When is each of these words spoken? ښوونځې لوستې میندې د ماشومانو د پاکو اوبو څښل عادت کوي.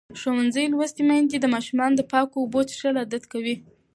ښوونځې 0.19 0.63
لوستې 0.73 1.01
میندې 1.09 1.37
د 1.39 1.45
ماشومانو 1.55 1.97
د 1.97 2.01
پاکو 2.11 2.35
اوبو 2.41 2.59
څښل 2.69 2.95
عادت 3.01 3.23
کوي. 3.31 3.55